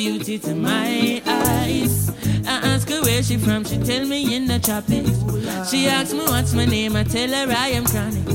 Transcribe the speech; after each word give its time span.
beauty 0.00 0.38
to 0.38 0.54
my 0.54 1.20
eyes. 1.26 2.10
I 2.46 2.54
ask 2.72 2.88
her 2.88 3.02
where 3.02 3.22
she 3.22 3.36
from, 3.36 3.64
she 3.64 3.76
tell 3.76 4.06
me 4.06 4.34
in 4.34 4.46
the 4.46 4.58
tropics. 4.58 5.12
She 5.70 5.88
asked 5.88 6.14
me 6.14 6.20
what's 6.20 6.54
my 6.54 6.64
name, 6.64 6.96
I 6.96 7.04
tell 7.04 7.28
her 7.28 7.46
I 7.64 7.68
am 7.78 7.84
Chronixx. 7.84 8.28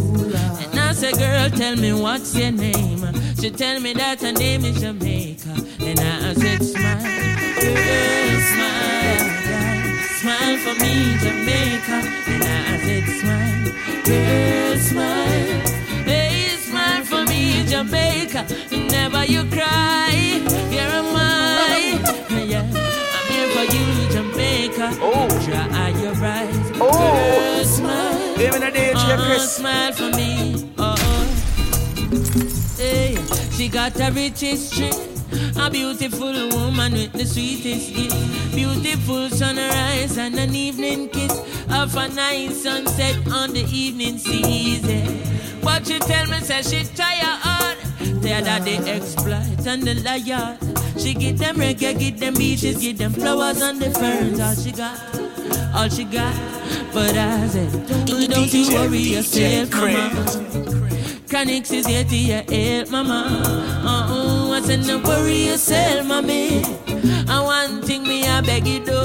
And 0.63 0.79
I 0.79 0.91
say, 0.93 1.11
girl, 1.13 1.49
tell 1.49 1.75
me 1.75 1.91
what's 1.91 2.35
your 2.35 2.51
name. 2.51 3.01
She 3.41 3.49
tell 3.49 3.79
me 3.79 3.93
that 3.93 4.21
her 4.21 4.33
name 4.33 4.63
is 4.63 4.79
Jamaica, 4.79 5.53
and 5.79 5.99
I 5.99 6.33
said, 6.35 6.61
smile, 6.61 7.01
girl, 7.61 8.37
smile, 8.51 9.27
smile 10.19 10.57
for 10.65 10.75
me, 10.83 10.93
Jamaica. 11.23 11.97
And 12.33 12.43
I 12.43 12.77
said, 12.85 13.05
smile, 13.21 13.65
girl, 14.05 14.77
smile, 14.89 15.61
hey, 16.05 16.47
smile 16.67 17.03
for 17.05 17.23
me, 17.25 17.65
Jamaica. 17.65 18.45
Never 18.95 19.25
you 19.25 19.43
Chris. 29.35 29.57
smile 29.57 29.91
for 29.91 30.09
me. 30.15 30.71
Oh, 30.77 30.95
hey, 32.77 33.17
she 33.51 33.67
got 33.67 33.99
a 33.99 34.11
rich 34.11 34.39
history. 34.39 34.91
A 35.57 35.69
beautiful 35.69 36.49
woman 36.49 36.93
with 36.93 37.11
the 37.13 37.25
sweetest 37.25 37.93
gift. 37.93 38.55
Beautiful 38.55 39.29
sunrise 39.29 40.17
and 40.17 40.35
an 40.35 40.55
evening 40.55 41.09
kiss. 41.09 41.33
Of 41.69 41.95
a 41.97 42.07
nice 42.09 42.63
sunset 42.63 43.15
on 43.31 43.51
the 43.53 43.65
evening 43.71 44.17
season. 44.17 45.21
But 45.61 45.85
she 45.87 45.99
tell 45.99 46.27
me, 46.27 46.39
say 46.39 46.61
she 46.61 46.85
tired. 46.95 47.77
Tired 48.21 48.47
of 48.47 48.65
the 48.65 48.77
exploit 48.87 49.67
and 49.67 49.83
the 49.83 49.95
liar. 49.95 50.57
She 50.97 51.13
get 51.13 51.37
them 51.37 51.57
reggae, 51.57 51.99
get 51.99 52.19
them 52.19 52.35
beaches, 52.35 52.77
get 52.77 52.97
them 52.97 53.11
flowers 53.11 53.61
and 53.61 53.81
the 53.81 53.91
ferns. 53.91 54.39
All 54.39 54.55
she 54.55 54.71
got, 54.71 55.75
all 55.75 55.89
she 55.89 56.05
got. 56.05 56.54
But 56.95 57.17
I 57.17 57.45
said, 57.49 57.71
don't, 58.05 58.29
don't 58.29 58.53
you 58.53 58.73
worry 58.73 58.99
yourself, 58.99 59.69
mama. 59.69 60.23
Chronixx 61.27 61.73
is 61.73 61.85
here 61.85 62.05
to 62.05 62.15
your 62.15 62.41
help, 62.43 62.89
mama. 62.89 63.43
Uh-uh, 63.83 64.51
I 64.51 64.61
said, 64.61 64.85
don't 64.85 65.03
worry 65.03 65.47
yourself, 65.47 66.07
mommy. 66.07 66.63
And 66.87 67.27
one 67.27 67.81
thing 67.81 68.03
me, 68.03 68.25
I 68.25 68.39
beg 68.39 68.65
you 68.65 68.79
do. 68.79 68.97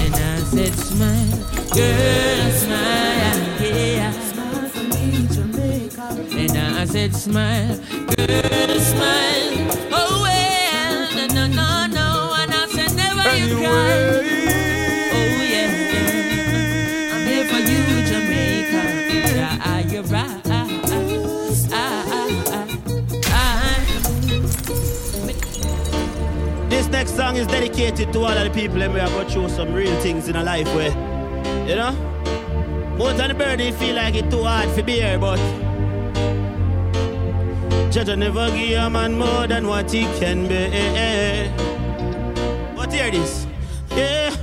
And 0.00 0.14
I 0.14 0.38
said, 0.40 0.72
smile, 0.72 1.36
girl, 1.74 2.50
smile, 2.62 3.38
yeah. 3.60 4.10
Smile 4.12 4.68
for 4.70 4.84
me, 4.84 5.28
Jamaica. 5.30 6.06
And 6.34 6.56
I 6.78 6.86
said, 6.86 7.14
smile, 7.14 7.76
girl, 8.16 8.80
smile. 8.80 9.87
Is 27.38 27.46
dedicated 27.46 28.12
to 28.12 28.18
all 28.18 28.36
of 28.36 28.44
the 28.44 28.50
people 28.50 28.82
and 28.82 28.92
we 28.92 28.98
have 28.98 29.10
going 29.12 29.28
through 29.28 29.48
some 29.48 29.72
real 29.72 29.94
things 30.00 30.28
in 30.28 30.34
our 30.34 30.42
life 30.42 30.66
where, 30.74 30.90
you 31.68 31.76
know, 31.76 31.92
most 32.98 33.20
of 33.20 33.28
the 33.28 33.34
birdie 33.34 33.70
feel 33.70 33.94
like 33.94 34.16
it's 34.16 34.28
too 34.28 34.42
hard 34.42 34.68
for 34.70 34.82
bear, 34.82 35.18
but 35.20 35.38
Judge 37.92 38.16
never 38.16 38.50
give 38.50 38.82
a 38.82 38.90
man 38.90 39.16
more 39.16 39.46
than 39.46 39.68
what 39.68 39.88
he 39.92 40.02
can 40.18 40.48
bear. 40.48 41.54
But 42.74 42.92
here 42.92 43.06
it 43.06 43.14
is. 43.14 43.46
yeah. 43.94 44.34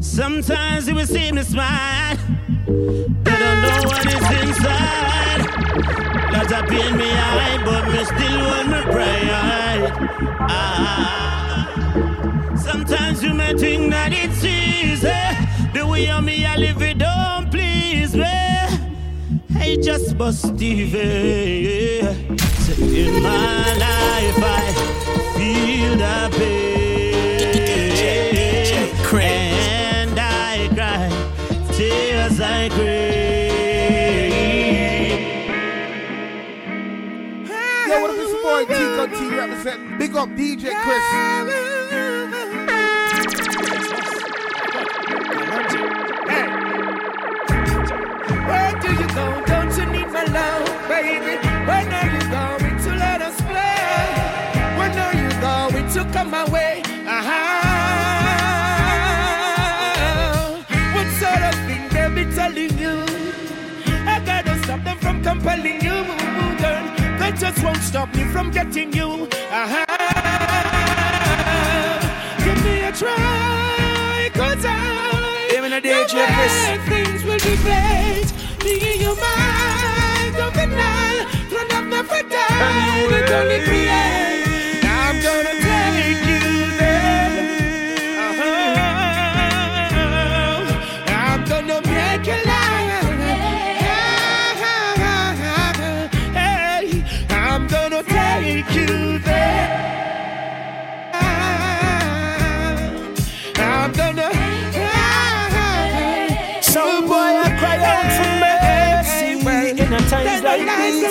Sometimes 0.00 0.86
it 0.86 0.94
will 0.94 1.06
seem 1.06 1.34
to 1.34 1.44
smile, 1.44 1.66
I 1.66 2.16
don't 3.26 3.62
know 3.62 3.82
what 3.88 4.06
is 4.06 4.48
inside. 4.48 6.11
That 6.32 6.50
a 6.50 6.66
pain 6.66 6.96
me 6.96 7.10
eye, 7.12 7.60
but 7.64 7.84
me 7.92 8.04
still 8.04 8.38
want 8.46 8.68
me 8.68 8.80
pride. 8.90 9.92
Ah. 10.48 11.68
Sometimes 12.56 13.22
you 13.22 13.34
may 13.34 13.52
think 13.54 13.90
that 13.90 14.12
it's 14.14 14.42
easy. 14.42 15.08
The 15.74 15.86
way 15.86 16.08
of 16.10 16.24
me 16.24 16.46
I 16.46 16.56
live 16.56 16.80
it 16.82 16.98
don't 16.98 17.50
please 17.50 18.14
me. 18.16 18.24
Hey, 19.58 19.76
just 19.76 20.16
bust 20.16 20.46
TV. 20.56 20.94
In 22.78 23.22
my 23.22 23.74
life 23.84 24.42
I 24.42 24.72
feel 25.36 25.96
the 25.96 26.38
pain. 26.38 26.61
Representing. 39.64 39.98
Big 39.98 40.16
up 40.16 40.28
DJ 40.30 40.72
Chris. 40.82 41.02
Where 48.48 48.72
do 48.80 48.92
you 48.92 49.08
go? 49.14 49.42
Don't 49.46 49.76
you 49.76 49.86
need 49.86 50.08
my 50.10 50.24
love, 50.24 50.66
baby? 50.88 51.36
When 51.66 51.92
are 51.92 52.10
you 52.10 52.20
going 52.30 52.76
to 52.82 52.90
let 52.96 53.22
us 53.22 53.40
play? 53.42 53.86
When 54.78 54.98
are 54.98 55.14
you 55.14 55.30
going 55.40 55.88
to 55.92 56.04
come 56.12 56.30
my 56.30 56.44
way? 56.50 56.82
Uh-huh. 57.06 57.62
What 60.94 61.08
sort 61.20 61.42
of 61.42 61.54
thing 61.66 61.88
they 61.90 62.08
be 62.24 62.30
telling 62.34 62.78
you? 62.78 63.04
I 64.06 64.20
gotta 64.24 64.58
stop 64.64 64.82
them 64.82 64.98
from 64.98 65.22
compelling 65.22 65.80
you, 65.80 66.04
girl. 66.58 66.84
They 67.20 67.32
just 67.38 67.62
won't 67.62 67.82
stop 67.82 68.12
me 68.16 68.24
from 68.24 68.50
getting 68.50 68.92
you. 68.92 69.31
Give 69.52 69.60
me 72.64 72.84
a 72.84 72.92
try, 72.92 74.30
cause 74.32 74.64
I. 74.64 75.50
Even 75.54 75.74
a 75.74 75.80
day, 75.82 76.06
Things 76.88 77.22
will 77.22 77.36
be 77.36 77.56
great. 77.60 78.32
Me 78.64 78.80
and 78.92 79.00
your 79.02 79.14
mind 79.14 80.36
of 80.36 80.54
the 80.54 80.66
night, 80.74 81.26
thrown 81.50 81.70
up 81.70 81.84
never 81.84 82.22
die. 82.30 83.06
We 83.10 83.20
gonna 83.28 83.62
create. 83.64 84.31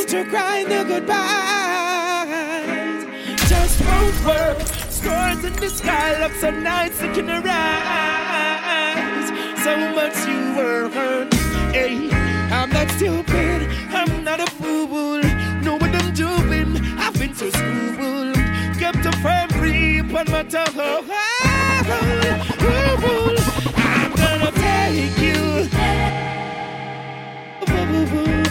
Like 0.01 0.09
Don't 0.09 0.29
cry 0.29 0.63
the 0.63 0.83
goodbyes. 0.83 1.19
Just 3.49 3.81
won't 3.81 4.25
work. 4.25 4.59
Scores 4.89 5.43
in 5.43 5.53
the 5.53 5.69
sky, 5.69 6.19
look 6.21 6.33
so 6.33 6.49
nice 6.51 7.01
in 7.01 7.13
your 7.15 7.43
eyes. 7.45 9.29
So 9.63 9.77
much 9.93 10.27
you 10.27 10.55
were 10.55 10.89
hurt. 10.89 11.33
Hey, 11.73 12.09
I'm 12.51 12.69
not 12.69 12.89
stupid. 12.91 13.67
I'm 13.91 14.23
not 14.23 14.39
a 14.39 14.47
fool. 14.47 15.21
Know 15.61 15.75
what 15.75 15.93
I'm 15.93 16.13
doing. 16.13 16.77
I've 16.97 17.13
been 17.13 17.33
to 17.35 17.51
school. 17.51 18.33
Kept 18.79 19.05
a 19.05 19.11
firm 19.21 19.49
grip 19.49 20.13
on 20.15 20.31
my 20.31 20.43
toe. 20.43 21.03
I'm 23.75 24.11
gonna 24.15 24.51
take 24.51 25.17
you. 25.19 25.67
Hey, 25.69 26.09
hey, 27.67 27.75
I'm 28.47 28.50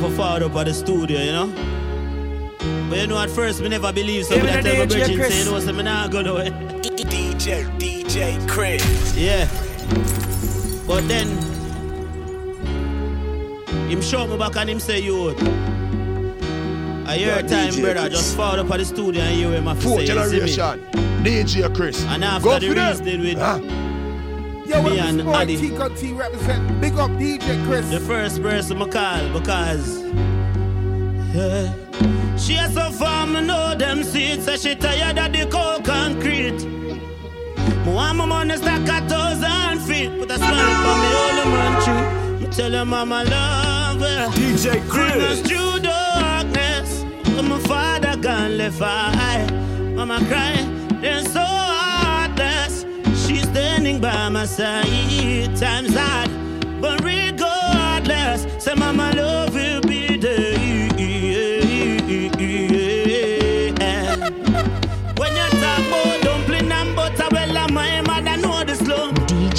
"Move 0.00 0.14
forward 0.16 0.42
up 0.42 0.56
at 0.56 0.66
the 0.66 0.74
studio, 0.74 1.20
you 1.20 1.32
know?" 1.32 1.52
But 2.88 2.98
you 2.98 3.06
know, 3.06 3.18
at 3.18 3.30
first, 3.30 3.60
me 3.60 3.68
never 3.68 3.92
believe 3.92 4.24
something 4.26 4.44
Even 4.48 4.54
that 4.54 4.64
the 4.64 4.70
tell 4.70 4.78
my 4.80 4.86
DJ 4.86 4.96
brethren 4.98 5.18
Chris. 5.18 5.34
say, 5.34 5.50
"No, 5.50 5.60
so 5.60 5.72
me 5.72 5.82
not 5.82 6.10
go 6.10 6.20
nowhere." 6.22 6.50
DJ, 6.50 7.64
DJ 7.78 8.38
Chris. 8.48 9.14
Yeah. 9.16 9.46
But 10.86 11.06
then, 11.08 11.28
him 13.88 14.02
show 14.02 14.26
me 14.26 14.36
back 14.36 14.56
and 14.56 14.70
him 14.70 14.80
say, 14.80 15.00
"You." 15.00 15.30
A 17.06 17.16
year 17.16 17.28
Yeah, 17.28 17.42
time, 17.42 17.70
DJ 17.70 17.80
brother, 17.82 18.00
Chris. 18.08 18.12
just 18.20 18.36
forward 18.36 18.60
up 18.60 18.70
at 18.70 18.78
the 18.78 18.84
studio 18.84 19.22
and 19.22 19.38
you 19.38 19.48
him 19.50 19.66
have 19.66 19.78
to 19.80 19.82
Fourth 19.88 20.06
say, 20.06 20.14
"You 20.14 20.24
see 20.24 20.40
me?" 20.40 20.52
generation. 20.56 21.22
DJ 21.24 21.68
Chris. 21.74 22.04
And 22.08 22.24
after 22.24 22.44
Go 22.44 22.58
the 22.58 22.68
for 22.68 22.74
them. 22.74 22.88
Reese 22.88 23.00
did 23.00 23.20
with 23.20 23.38
Huh? 23.38 23.58
Yo, 24.72 24.80
Me 24.82 24.98
and 24.98 25.18
this 25.18 25.26
boy 25.26 25.34
Addy. 25.34 25.56
T 25.96 26.12
represent. 26.14 26.80
Big 26.80 26.94
up 26.94 27.10
DJ 27.10 27.62
Chris. 27.66 27.90
the 27.90 28.00
first 28.00 28.42
person 28.42 28.80
I 28.80 28.88
call 28.88 29.38
because 29.38 30.02
yeah. 31.34 32.38
she 32.38 32.54
has 32.54 32.72
so 32.72 32.90
far 32.90 33.26
me 33.26 33.42
know 33.42 33.74
them 33.74 34.02
seeds 34.02 34.46
so 34.46 34.56
she 34.56 34.74
tired 34.74 35.18
of 35.18 35.30
the 35.30 35.46
cold 35.50 35.84
concrete. 35.84 36.64
Me 37.84 37.92
want 37.92 38.16
my 38.16 38.24
money 38.24 38.56
stack 38.56 38.88
a 38.88 39.06
thousand 39.06 39.80
feet, 39.86 40.08
put 40.18 40.30
a 40.30 40.38
smile 40.38 40.76
for 40.84 40.96
me 41.02 41.08
all 41.20 41.34
the 41.36 41.44
man 41.54 41.72
tree. 41.84 42.46
Me 42.46 42.52
tell 42.54 42.72
her 42.72 42.86
mama 42.86 43.24
love 43.24 44.00
her. 44.00 44.28
DJ 44.38 44.88
Chris. 44.88 45.42
through 45.42 45.80
darkness. 45.80 47.04
When 47.36 47.46
my 47.50 47.58
father 47.58 48.16
gone 48.16 48.56
left 48.56 48.80
I, 48.80 49.46
mama 49.94 50.18
cry, 50.30 50.56
then 51.02 51.26
so. 51.26 51.41
By 54.00 54.28
my 54.30 54.46
side, 54.46 55.56
times 55.56 55.94
hard, 55.94 56.30
but 56.80 57.04
regardless, 57.04 58.46
say 58.62 58.74
mama 58.74 59.12
love 59.14 59.54
will 59.54 59.80
be 59.82 60.16
there. 60.16 60.58
When 65.16 65.32
you 65.36 65.48
talk 65.60 65.78
about 65.86 66.20
dumpling 66.22 66.72
and 66.72 66.96
butter, 66.96 67.28
well, 67.30 67.56
uh, 67.56 67.68
my 67.68 68.00
mother 68.00 68.36
know 68.38 68.64
the 68.64 68.74
slum. 68.74 69.14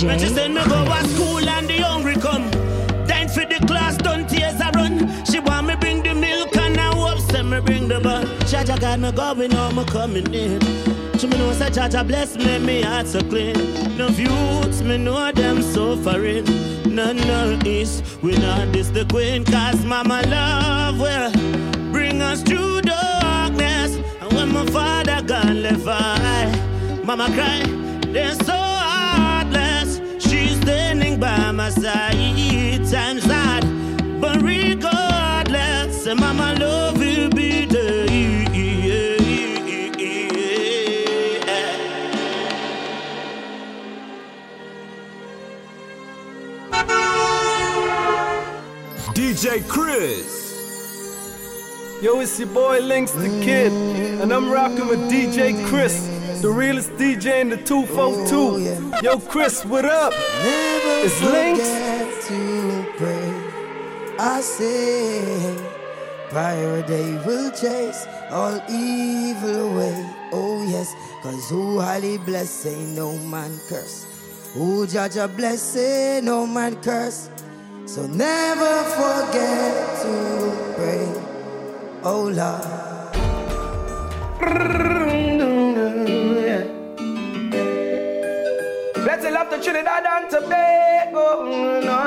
When 0.06 0.20
she 0.20 0.28
send 0.28 0.56
me 0.56 0.64
go 0.66 0.84
to 0.84 1.08
school 1.10 1.48
and 1.48 1.68
the 1.70 1.78
hungry 1.78 2.16
come. 2.16 2.50
Time 3.08 3.30
for 3.30 3.46
the 3.46 3.64
class, 3.66 3.96
done 3.98 4.28
tears 4.28 4.60
I 4.60 4.72
run. 4.72 5.24
She 5.26 5.40
want 5.40 5.68
me 5.68 5.76
bring 5.76 6.04
the 6.04 6.14
milk 6.14 6.56
and 6.58 6.78
I 6.78 6.94
hope 6.94 7.20
say 7.32 7.44
me 7.44 7.62
bring 7.62 7.88
the 7.88 8.02
bun. 8.02 8.26
Jaja 8.50 8.78
got 8.80 9.00
me 9.00 9.12
going 9.14 9.52
home, 9.52 9.76
me 9.78 9.86
coming 9.86 10.34
in. 10.34 11.03
She 11.24 11.30
me 11.30 11.38
know 11.38 11.54
say 11.54 11.70
Jaja 11.70 12.06
bless 12.06 12.36
me, 12.36 12.60
me 12.60 12.82
heart 12.82 13.08
so 13.08 13.22
clean. 13.22 13.56
No 13.98 14.10
youths, 14.10 14.82
me 14.82 14.98
know 14.98 15.32
them 15.32 15.62
suffering. 15.62 16.44
None 16.94 17.16
no 17.16 17.58
east, 17.66 18.04
we 18.22 18.36
not 18.40 18.74
this 18.74 18.90
the 18.90 19.06
queen, 19.06 19.46
cause 19.46 19.86
mama 19.86 20.22
love 20.28 21.00
will 21.00 21.32
bring 21.94 22.22
us 22.22 22.42
through 22.44 22.82
darkness. 22.82 23.96
And 24.20 24.34
when 24.34 24.52
my 24.52 24.66
father 24.66 25.22
gone 25.22 25.64
left 25.64 25.88
I, 25.88 27.02
mama 27.06 27.28
cry, 27.28 27.62
they're 28.12 28.36
so 28.44 28.58
heartless. 28.58 30.02
She's 30.22 30.60
standing 30.60 31.22
by 31.22 31.52
my 31.52 31.70
side, 31.70 32.86
times 32.92 33.24
hard, 33.24 33.64
but 34.20 34.42
regardless, 34.42 36.06
mama 36.06 36.54
love 36.60 36.93
DJ 49.44 49.68
Chris. 49.68 50.56
Yo, 52.02 52.22
it's 52.22 52.40
your 52.40 52.48
boy 52.48 52.80
Links 52.80 53.12
the 53.12 53.28
Kid, 53.44 53.74
and 54.22 54.32
I'm 54.32 54.50
rocking 54.50 54.88
with 54.88 55.00
DJ 55.12 55.68
Chris, 55.68 56.08
the 56.42 56.50
realest 56.50 56.92
DJ 56.92 57.42
in 57.42 57.50
the 57.50 57.58
242. 57.58 59.04
Yo, 59.04 59.20
Chris, 59.20 59.66
what 59.66 59.84
up? 59.84 60.14
It's 60.16 61.22
Links. 61.22 62.28
to 62.28 62.86
pray. 62.96 64.16
I 64.18 64.40
say, 64.40 65.58
prior 66.30 66.82
day 66.88 67.12
will 67.26 67.52
chase 67.52 68.08
all 68.32 68.62
evil 68.70 69.74
away. 69.74 70.10
Oh, 70.32 70.66
yes, 70.70 70.96
cause 71.22 71.50
who 71.50 71.82
highly 71.82 72.18
bless, 72.18 72.50
say 72.50 72.82
no 72.96 73.18
man 73.18 73.60
curse. 73.68 74.06
Who 74.54 74.88
judge 74.88 75.18
a 75.18 75.28
blessing, 75.28 76.24
no 76.24 76.48
man 76.48 76.82
curse. 76.82 77.30
So 77.94 78.08
never 78.08 78.84
forget 78.98 80.02
to 80.02 80.14
pray. 80.76 81.06
Oh, 82.04 82.24
Lord. 82.24 82.66
Let's 89.06 89.26
love 89.26 89.50
to 89.52 89.62
Trinidad 89.62 90.06
and 90.08 90.28
Tobago. 90.28 91.28
No. 91.86 92.00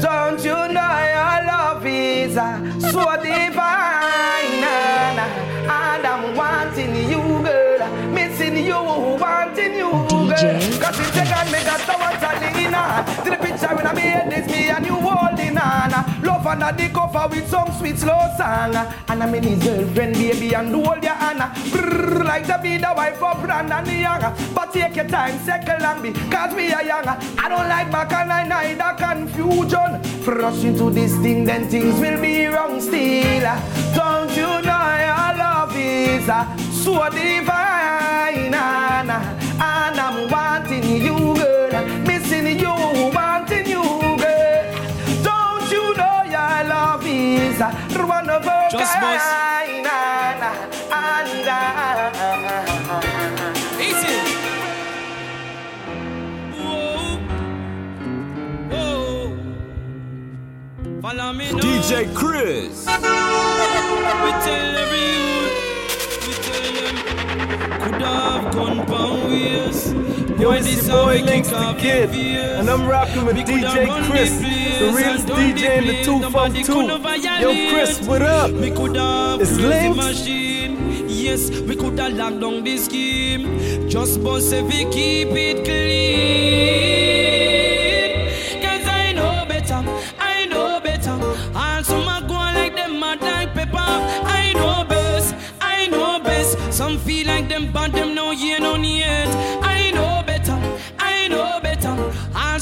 Don't 0.00 0.44
you 0.44 0.58
know 0.74 0.96
your 1.14 1.38
love 1.46 1.86
is 1.86 2.36
uh, 2.36 2.58
so 2.80 3.04
divine? 3.22 4.64
And 5.70 6.04
I'm 6.04 6.34
wanting 6.34 6.96
you, 7.08 7.22
girl. 7.44 8.10
Missing 8.10 8.56
you, 8.56 8.74
wanting 8.74 9.74
you, 9.76 10.03
under 16.54 16.72
the 16.76 16.88
cover 16.90 17.26
with 17.28 17.48
some 17.48 17.70
sweet 17.78 17.98
slow 17.98 18.18
song. 18.38 18.74
And 19.08 19.22
I'm 19.22 19.34
in 19.34 19.42
his 19.42 19.62
girlfriend, 19.62 20.14
baby, 20.14 20.54
and 20.54 20.74
hold 20.74 21.02
your 21.02 21.14
hand. 21.14 21.40
Brrr, 21.72 22.24
like 22.24 22.46
to 22.46 22.58
be 22.62 22.76
the 22.76 22.92
wife 22.96 23.22
of 23.22 23.42
Brandon 23.42 23.84
the 23.84 23.94
Young. 23.94 24.20
But 24.54 24.72
take 24.72 24.96
your 24.96 25.08
time, 25.08 25.38
second 25.40 25.82
long, 25.82 26.02
because 26.02 26.54
we 26.54 26.72
are 26.72 26.82
young. 26.82 27.06
I 27.08 27.48
don't 27.48 27.68
like 27.68 27.90
back 27.90 28.12
and 28.12 28.32
I 28.32 28.46
neither 28.46 28.94
confusion. 28.96 30.00
Rush 30.24 30.64
into 30.64 30.90
this 30.90 31.12
thing, 31.18 31.44
then 31.44 31.68
things 31.68 31.98
will 32.00 32.20
be 32.20 32.46
wrong 32.46 32.80
still. 32.80 33.46
Don't 33.94 34.30
you 34.36 34.46
know 34.46 34.86
your 35.08 35.32
love 35.36 35.76
is 35.76 36.26
so 36.84 37.08
divine? 37.10 38.54
And 38.54 40.00
I'm 40.00 40.30
wanting 40.30 41.02
you, 41.02 41.34
girl. 41.34 41.53
Just 48.42 48.98
boys. 49.00 49.20
kind? 49.20 49.86
And, 49.86 50.42
and, 50.92 51.46
Easy. 53.80 54.18
Whoa. 56.58 57.18
Whoa. 58.70 59.38
Follow 61.00 61.32
me 61.32 61.52
now. 61.52 61.58
DJ 61.60 62.12
Chris. 62.12 62.86
We 62.86 62.92
tell 64.42 64.76
every 64.82 65.04
youth. 65.14 65.56
We 66.26 66.32
tell 66.42 66.68
them. 66.74 66.96
Could 67.82 68.02
have 68.02 68.44
gone 68.52 68.78
pound 68.86 69.22
ways. 69.28 70.23
Yo, 70.44 70.50
it's 70.50 70.66
this 70.66 70.86
your 70.86 71.06
boy 71.06 71.22
Links 71.22 71.48
the 71.48 71.74
Kid, 71.78 72.10
and 72.10 72.68
I'm 72.68 72.86
rocking 72.86 73.24
with 73.24 73.34
DJ 73.36 73.88
Chris, 74.04 74.30
the 74.30 74.44
place 74.44 74.78
the 74.78 74.86
and 74.88 74.94
realest 74.94 75.26
DJ 75.26 75.78
in 75.78 75.86
the 75.86 75.94
place. 75.94 76.20
Nobody 76.20 76.62
could 76.62 76.86
242. 76.86 77.28
have 77.28 77.40
Yo. 77.40 77.70
Chris, 77.70 78.06
what 78.06 78.20
up? 78.20 78.50
We 78.50 78.70
could 78.70 78.94
have 78.94 79.40
It's 79.40 79.52
Links. 79.52 79.96
machine. 79.96 81.08
Yes, 81.08 81.48
we 81.48 81.74
could 81.74 81.98
have 81.98 82.12
locked 82.12 82.40
down 82.40 82.62
the 82.62 82.76
scheme. 82.76 83.88
Just 83.88 84.22
boss 84.22 84.52
if 84.52 84.66
we 84.66 84.84
keep 84.92 85.28
it 85.28 85.64
clean. 85.64 87.00
Cause 88.60 88.86
I 88.86 89.12
know 89.14 89.46
better, 89.48 89.82
I 90.20 90.44
know 90.44 90.78
better. 90.78 91.18
Also, 91.56 92.04
my 92.04 92.20
go 92.20 92.34
like 92.34 92.76
them 92.76 93.00
mad 93.00 93.22
like 93.22 93.54
pepper. 93.54 93.78
I 93.78 94.52
know 94.52 94.84
best, 94.86 95.34
I 95.62 95.86
know 95.86 96.20
best. 96.20 96.58
Some 96.70 96.98
feel 96.98 97.28
like 97.28 97.48
them 97.48 97.72
bad, 97.72 97.92
them 97.94 98.14
no 98.14 98.30
year, 98.32 98.60
no 98.60 98.76
yet. 98.76 99.03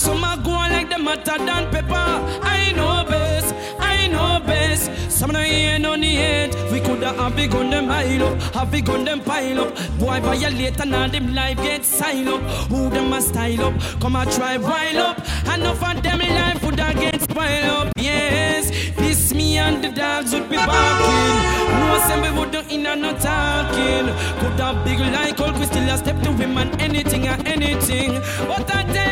Also, 0.05 0.19
my 0.19 0.37
go 0.43 0.51
like 0.51 0.91
them 0.91 1.07
hotter 1.07 1.39
than 1.39 1.71
pepper. 1.71 1.95
I 1.95 2.73
know 2.73 3.09
best, 3.09 3.55
I 3.79 4.09
know 4.09 4.45
best. 4.45 4.91
Some 5.09 5.31
no 5.31 5.41
year, 5.41 5.79
no 5.79 5.95
yet. 5.95 6.57
We 6.73 6.81
coulda 6.81 7.13
have 7.13 7.37
the 7.37 7.47
gun 7.47 7.71
them 7.71 7.87
pile 7.87 8.25
up, 8.25 8.43
have 8.53 8.73
the 8.73 8.81
gun 8.81 9.05
them 9.05 9.21
pile 9.21 9.61
up. 9.61 9.77
Boy 10.01 10.19
violate 10.19 10.81
and 10.81 10.93
all 10.93 11.09
them 11.09 11.33
life 11.33 11.59
get 11.59 11.85
sign 11.85 12.27
up. 12.27 12.41
Who 12.69 12.91
them 12.91 13.13
a 13.13 13.23
style 13.23 13.67
up? 13.67 13.75
Come 14.01 14.17
a 14.17 14.27
try 14.27 14.57
while 14.57 14.99
up. 14.99 15.19
Enough 15.55 15.85
of 15.85 16.03
them 16.03 16.19
life 16.19 16.61
woulda 16.65 16.95
get 16.95 17.23
spoil 17.23 17.71
up. 17.71 17.93
Yes, 17.97 18.71
this 18.97 19.33
me 19.33 19.57
and 19.59 19.85
the 19.85 19.91
dogs 19.91 20.33
would 20.33 20.51
be 20.51 20.57
barking. 20.57 21.35
No 21.79 22.05
say 22.09 22.21
we 22.21 22.37
would 22.41 22.51
do 22.51 22.59
in 22.75 22.87
and 22.87 23.03
not 23.03 23.21
talking. 23.21 24.09
Coulda 24.41 24.83
big 24.85 24.99
like 24.99 25.39
Hulk, 25.39 25.57
we 25.61 25.67
still 25.67 25.97
step 25.97 26.21
to 26.23 26.31
and 26.31 26.83
anything 26.83 27.29
and 27.29 27.47
anything. 27.47 28.15
But 28.49 28.69
I 28.75 28.83
tell 28.93 29.12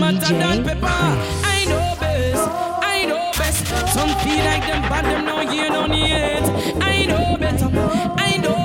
matter 0.00 0.34
than 0.34 0.64
pepper. 0.64 0.86
I 0.86 1.64
know 1.68 1.96
best, 2.00 2.48
I 2.82 3.04
know 3.06 3.30
best. 3.36 3.66
Some 3.92 4.10
feel 4.20 4.44
like 4.44 4.66
them 4.66 4.82
bad, 4.82 5.04
them 5.04 5.24
no 5.24 5.38
hear 5.50 5.70
no 5.70 5.86
yet. 5.86 6.44
I 6.82 7.06
know 7.06 7.36
better, 7.38 7.70
I 8.18 8.36
know. 8.38 8.56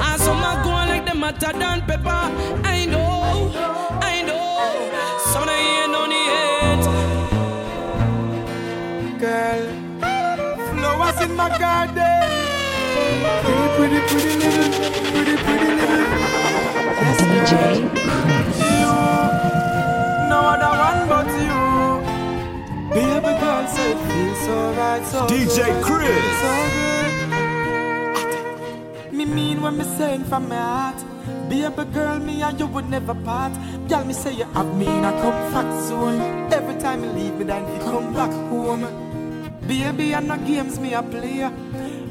And 0.00 0.20
some 0.20 0.42
are 0.42 0.62
going 0.62 0.88
like 0.88 1.04
them 1.06 1.20
matter 1.20 1.52
than 1.52 1.80
pepper. 1.82 2.08
I 2.64 2.86
know, 2.86 3.50
I 4.02 4.22
know. 4.22 5.18
Some 5.32 5.46
no 5.46 5.54
hear 5.54 5.88
no 5.88 6.06
yet. 6.28 6.84
Girl, 9.20 9.62
flowers 10.72 11.20
in 11.22 11.34
my 11.36 11.48
garden. 11.58 12.06
Pretty, 13.44 13.68
pretty, 13.76 14.00
pretty 14.08 14.32
little, 14.38 14.70
pretty, 15.12 15.36
pretty 15.44 15.70
little. 15.74 16.06
Yes, 17.00 17.20
DJ 17.22 18.37
right, 24.78 25.04
so 25.06 25.26
DJ 25.26 25.56
good, 25.66 25.84
Chris. 25.84 26.40
so 26.42 26.52
good. 29.02 29.12
Me 29.12 29.24
mean 29.24 29.60
when 29.62 29.76
me 29.78 29.84
saying 29.84 30.24
from 30.24 30.48
my 30.48 30.56
heart. 30.56 31.04
Baby 31.48 31.84
girl, 31.92 32.18
me 32.18 32.42
and 32.42 32.58
you 32.60 32.66
would 32.66 32.88
never 32.88 33.14
part. 33.14 33.52
Girl, 33.88 34.04
me 34.04 34.12
say 34.14 34.32
you 34.34 34.44
have 34.44 34.76
me 34.76 34.86
in 34.86 35.04
a 35.04 35.12
comfort 35.22 35.82
zone. 35.86 36.52
Every 36.52 36.80
time 36.80 37.04
you 37.04 37.10
leave 37.10 37.34
me, 37.34 37.44
then 37.44 37.62
you 37.72 37.80
come 37.80 38.12
back 38.14 38.30
home. 38.30 38.86
Baby, 39.66 40.14
I 40.14 40.20
no 40.20 40.36
games 40.38 40.78
me 40.78 40.94
a 40.94 41.02
play. 41.02 41.42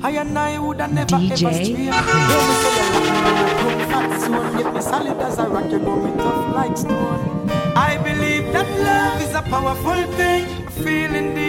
I 0.03 0.11
and 0.11 0.37
I 0.37 0.59
would 0.59 0.79
have 0.79 0.93
never 0.93 1.15
DJ 1.17 1.31
ever 1.31 1.53
stray. 1.53 1.89
Girl, 2.29 2.43
me 2.47 2.53
say 2.61 2.73
you 2.77 2.83
lock 2.91 3.03
me 3.03 3.71
in 3.73 3.81
a 3.81 3.85
comfort 3.89 4.19
zone. 4.21 4.57
Get 4.57 4.73
me 4.73 4.81
solid 4.81 5.17
as 5.21 5.37
a 5.39 5.47
rock, 5.47 5.71
you 5.71 5.79
know 5.79 5.95
me 5.95 6.11
tough 6.17 6.55
like 6.55 6.77
stone. 6.77 7.49
I 7.75 7.97
believe 7.97 8.51
that 8.53 8.67
love 8.87 9.21
is 9.21 9.33
a 9.33 9.41
powerful 9.43 10.03
thing, 10.13 10.45
feeling 10.83 11.33
deep 11.35 11.46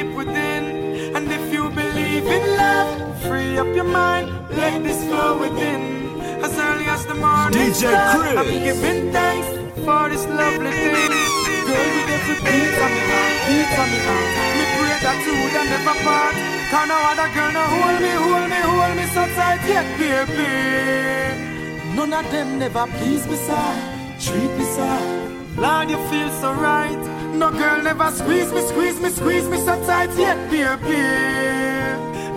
free 3.49 3.59
up 3.59 3.75
your 3.75 3.85
mind, 3.85 4.29
let 4.51 4.83
this 4.83 5.03
flow 5.05 5.39
within. 5.39 5.81
As 6.45 6.57
early 6.59 6.87
as 6.87 7.05
the 7.07 7.15
morning 7.15 7.59
DJ 7.59 7.83
Chris. 8.13 8.37
I'm 8.41 8.51
giving 8.67 9.13
thanks 9.13 9.49
for 9.85 10.09
this 10.09 10.25
lovely 10.27 10.71
thing. 10.71 11.13
Girl, 11.67 11.89
with 11.95 12.15
every 12.17 12.37
beat 12.47 12.73
me 12.95 13.03
heart, 13.11 13.37
beat 13.47 13.71
me 13.93 13.99
heart, 14.07 14.29
me 14.57 14.65
pray 14.77 14.97
that 15.05 15.19
you 15.27 15.35
would 15.41 15.57
never 15.73 15.97
part. 16.07 16.35
Cause 16.71 16.89
no 16.93 16.97
other 17.11 17.29
girl 17.35 17.53
no 17.57 17.65
hold 17.75 17.99
me, 18.05 18.13
hold 18.23 18.47
me, 18.53 18.61
hold 18.71 18.95
me 18.99 19.05
so 19.15 19.23
tight 19.37 19.61
yet, 19.73 19.87
baby. 19.99 20.51
None 21.97 22.13
of 22.13 22.31
them 22.31 22.59
never 22.59 22.87
please 22.99 23.27
me, 23.27 23.37
sir. 23.37 23.71
Treat 24.21 24.53
me, 24.59 24.65
sir. 24.77 24.99
Lord, 25.57 25.91
you 25.91 25.99
feel 26.11 26.31
so 26.41 26.53
right. 26.53 27.03
No 27.35 27.51
girl 27.51 27.83
never 27.83 28.11
squeeze 28.11 28.53
me, 28.53 28.61
squeeze 28.61 29.01
me, 29.01 29.11
squeeze 29.11 29.49
me 29.49 29.59
so 29.59 29.75
tight 29.87 30.11
yet, 30.17 30.39
baby. 30.51 31.78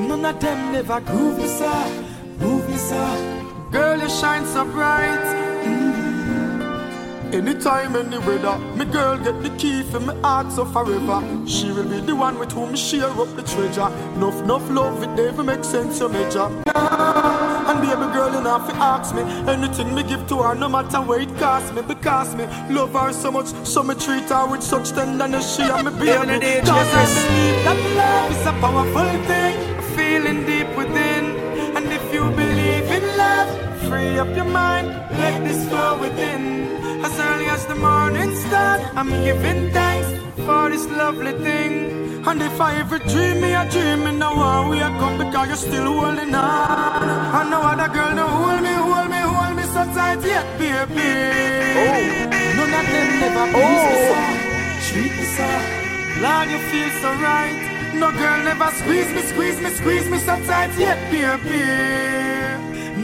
None 0.08 0.26
of 0.26 0.40
them 0.40 0.72
never 0.74 1.00
groove 1.02 1.38
me, 1.38 1.48
sir. 1.48 2.04
Move 2.40 2.70
me, 2.70 2.78
sir. 2.78 3.48
Girl, 3.72 4.00
you 4.00 4.10
shine 4.10 4.46
so 4.46 4.66
bright. 4.66 5.20
Mm-hmm. 5.66 7.34
Anytime, 7.34 7.96
any 7.96 8.18
weather, 8.18 8.58
me 8.76 8.86
girl 8.86 9.18
get 9.18 9.42
the 9.42 9.50
key 9.58 9.84
for 9.84 10.00
me 10.02 10.14
heart 10.22 10.52
so 10.52 10.66
forever. 10.66 11.22
She 11.48 11.72
will 11.72 11.88
be 11.88 12.02
the 12.02 12.14
one 12.16 12.38
with 12.38 12.52
whom 12.52 12.76
share 12.76 13.10
up 13.10 13.36
the 13.36 13.44
treasure. 13.44 13.90
Enough, 14.16 14.42
enough 14.44 14.70
love, 14.70 15.02
it 15.04 15.12
never 15.12 15.44
make 15.44 15.64
sense, 15.64 16.00
you 16.02 16.10
major. 16.10 16.50
And 16.76 17.80
baby 17.80 18.08
girl, 18.12 18.34
you 18.34 18.42
know 18.42 18.58
if 18.62 18.68
you 18.68 18.82
ask 18.82 19.16
me 19.16 19.22
anything 19.50 19.96
me 19.96 20.04
give 20.04 20.28
to 20.28 20.38
her, 20.44 20.56
no 20.56 20.68
matter 20.68 21.00
where 21.02 21.22
it 21.22 21.34
cost 21.38 21.74
me, 21.74 21.82
because 21.84 22.36
me 22.36 22.46
love 22.70 22.92
her 22.94 23.14
so 23.14 23.32
much, 23.32 23.48
so 23.66 23.82
me 23.82 23.96
treat 23.96 24.28
her 24.30 24.46
with 24.48 24.62
such 24.62 24.90
tenderness. 24.92 25.56
She 25.56 25.64
and 25.64 25.86
me 25.86 25.92
baby. 25.92 26.60
Cause 26.68 26.94
I 26.94 27.06
believe 27.16 27.64
that 27.64 27.80
love 27.96 28.32
is 28.32 28.46
a 28.46 28.52
powerful 28.60 29.10
thing, 29.26 29.71
feeling 30.12 30.46
deep 30.46 30.70
within. 30.82 31.24
And 31.78 31.86
if 31.98 32.06
you 32.14 32.24
believe 32.44 32.88
in 32.98 33.06
love, 33.24 33.50
free 33.88 34.14
up 34.24 34.32
your 34.40 34.50
mind, 34.64 34.88
let 35.22 35.38
this 35.48 35.62
flow 35.70 35.94
within. 36.06 36.44
As 37.08 37.14
early 37.28 37.48
as 37.56 37.64
the 37.72 37.78
morning 37.90 38.32
start, 38.46 38.80
I'm 39.00 39.12
giving 39.28 39.62
thanks 39.78 40.10
for 40.46 40.64
this 40.74 40.86
lovely 41.02 41.34
thing. 41.48 41.74
And 42.30 42.40
if 42.50 42.60
I 42.60 42.72
ever 42.84 43.00
dream 43.14 43.36
me 43.44 43.52
a 43.62 43.64
dream, 43.76 44.00
me 44.06 44.12
now 44.24 44.36
I 44.54 44.70
wake 44.72 45.02
up 45.08 45.14
because 45.24 45.48
you're 45.52 45.66
still 45.70 45.88
holding 46.00 46.36
on. 46.36 47.04
And 47.38 47.50
no 47.54 47.60
other 47.72 47.90
girl 47.96 48.14
no 48.22 48.28
hold 48.40 48.62
me, 48.68 48.74
hold 48.88 49.10
me, 49.16 49.22
hold 49.34 49.54
me 49.60 49.64
so 49.76 49.84
tight 49.96 50.22
yet, 50.34 50.46
baby. 50.60 51.12
Oh. 51.82 52.00
None 52.58 52.74
of 52.80 52.86
them 52.94 53.10
never 53.24 53.46
oh. 53.48 53.64
please 53.64 53.86
me, 53.92 53.98
sir. 54.10 54.28
Treat 54.88 55.14
me, 55.20 55.26
sir. 55.38 55.58
Lord, 56.24 56.48
you 56.54 56.60
feel 56.70 56.90
so 57.02 57.10
right. 57.28 57.71
No 57.94 58.10
girl 58.12 58.44
never 58.44 58.72
squeeze 58.72 59.12
me, 59.14 59.22
squeeze 59.22 59.60
me, 59.62 59.70
squeeze 59.70 60.10
me 60.10 60.18
so 60.18 60.36
tight 60.46 60.72
yet, 60.78 60.98
baby. 61.12 61.62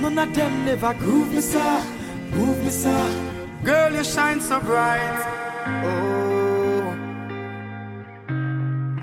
None 0.01 0.17
of 0.17 0.33
them 0.33 0.65
never 0.65 0.93
groove 0.93 1.33
me, 1.33 1.41
sir. 1.41 1.83
Move 2.31 2.63
me, 2.63 2.69
sir. 2.69 3.33
Girl, 3.63 3.93
you 3.93 4.03
shine 4.03 4.39
so 4.39 4.59
bright. 4.61 5.19
Oh. 5.83 6.95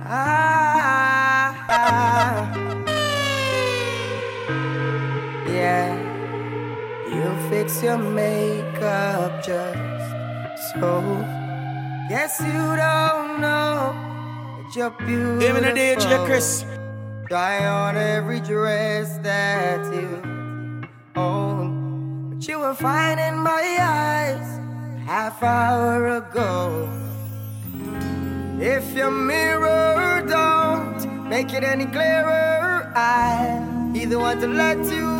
Ah. 0.06 1.66
ah. 1.68 2.54
Yeah. 5.46 5.94
You 7.14 7.50
fix 7.50 7.82
your 7.82 7.98
makeup 7.98 9.44
just 9.44 10.72
so. 10.72 11.02
Guess 12.08 12.40
you 12.40 12.76
don't 12.76 13.40
know 13.40 14.03
you're 14.76 14.90
beautiful. 14.90 15.38
Give 15.38 15.54
me 15.54 15.60
the 15.60 15.72
DJ, 15.72 16.26
Chris. 16.26 16.64
Try 17.28 17.64
on 17.66 17.96
every 17.96 18.40
dress 18.40 19.18
that 19.18 19.84
you 19.94 20.82
own. 21.16 22.30
But 22.30 22.48
you 22.48 22.58
were 22.58 22.74
fine 22.74 23.18
in 23.18 23.38
my 23.38 23.78
eyes 23.80 24.60
half 25.06 25.42
hour 25.42 26.16
ago. 26.16 26.88
If 28.60 28.92
your 28.94 29.10
mirror 29.10 30.24
don't 30.26 31.28
make 31.28 31.52
it 31.52 31.64
any 31.64 31.86
clearer, 31.86 32.92
I 32.96 33.92
either 33.94 34.18
want 34.18 34.40
to 34.40 34.48
let 34.48 34.78
you 34.86 35.13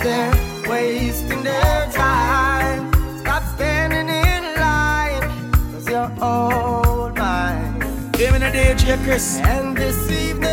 boys 0.00 0.04
they're 0.04 0.68
wasting 0.68 1.42
their 1.42 1.90
time. 1.92 2.92
Stop 3.18 3.42
standing 3.54 4.08
in 4.08 4.60
line, 4.60 5.72
cause 5.72 5.88
you're 5.88 6.12
all 6.20 7.10
mine. 7.10 7.80
Give 8.12 8.32
me 8.32 8.38
the 8.38 8.46
DJ, 8.46 9.02
Chris. 9.04 9.38
And 9.40 9.76
this 9.76 10.10
evening 10.10 10.49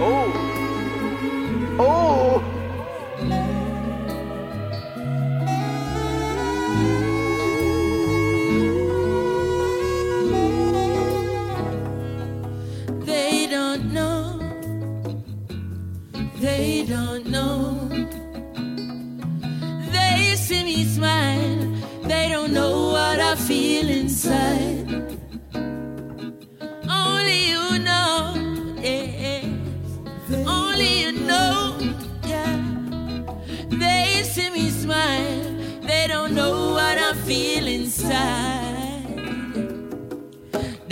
Oh. 0.00 0.32
Oh. 1.78 2.42
They 13.04 13.46
don't 13.50 13.92
know. 13.92 14.38
They 16.40 16.84
don't 16.88 17.26
know. 17.26 17.88
They 19.92 20.34
see 20.36 20.64
me 20.64 20.84
smile. 20.84 21.58
They 22.04 22.28
don't 22.28 22.52
know 22.52 22.92
what 22.92 23.20
I 23.20 23.34
feel 23.34 23.88
inside. 23.88 24.77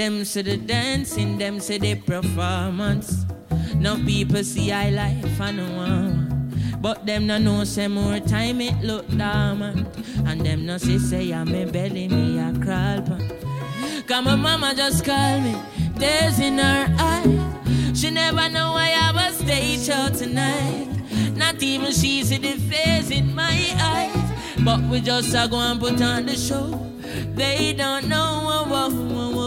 them 0.06 0.24
to 0.24 0.40
the 0.40 0.56
dancing, 0.56 1.36
them 1.36 1.58
say 1.58 1.78
the 1.78 1.96
performance. 1.96 3.26
No 3.74 3.96
people 3.96 4.44
see 4.44 4.70
I 4.70 4.90
life 4.90 5.40
and 5.40 5.56
no 5.56 5.66
one. 5.76 6.78
But 6.80 7.06
them 7.06 7.26
no 7.26 7.38
know 7.38 7.64
say 7.64 7.88
more 7.88 8.20
time 8.20 8.60
it 8.60 8.80
look 8.84 9.08
dormant. 9.08 9.88
And 10.24 10.46
them 10.46 10.64
no 10.64 10.78
say 10.78 10.98
say 10.98 11.32
I'm 11.32 11.52
a 11.52 11.64
belly 11.64 12.06
me 12.06 12.38
a 12.38 12.52
crawl 12.52 13.02
pan. 13.02 14.04
Come 14.06 14.26
my 14.26 14.36
mama 14.36 14.74
just 14.76 15.04
call 15.04 15.40
me, 15.40 15.56
tears 15.98 16.38
in 16.38 16.58
her 16.58 16.86
eyes. 17.00 17.98
She 17.98 18.12
never 18.12 18.48
know 18.48 18.72
why 18.76 18.92
I 18.96 19.10
was 19.10 19.38
stay 19.38 19.92
out 19.92 20.14
tonight. 20.14 20.86
Not 21.34 21.60
even 21.60 21.90
she 21.90 22.22
see 22.22 22.38
the 22.38 22.52
face 22.70 23.10
in 23.10 23.34
my 23.34 23.58
eyes. 23.80 24.64
But 24.64 24.82
we 24.82 25.00
just 25.00 25.34
a 25.34 25.48
go 25.48 25.58
and 25.58 25.80
put 25.80 26.00
on 26.00 26.26
the 26.26 26.36
show. 26.36 26.86
They 27.34 27.74
don't 27.74 28.08
know 28.08 28.42
what, 28.44 28.68
what, 28.68 28.92
what, 28.92 29.34
what 29.34 29.45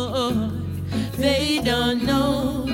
they 1.19 1.60
don't 1.63 2.03
know. 2.03 2.65